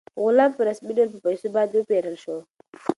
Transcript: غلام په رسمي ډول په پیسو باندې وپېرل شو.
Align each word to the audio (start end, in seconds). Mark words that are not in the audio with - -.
غلام 0.23 0.51
په 0.57 0.61
رسمي 0.67 0.93
ډول 0.97 1.09
په 1.13 1.19
پیسو 1.25 1.47
باندې 1.55 1.75
وپېرل 1.77 2.15
شو. 2.23 2.37